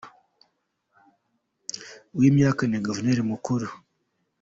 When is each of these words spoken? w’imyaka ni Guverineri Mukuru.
w’imyaka 2.17 2.61
ni 2.65 2.77
Guverineri 2.85 3.23
Mukuru. 3.31 3.67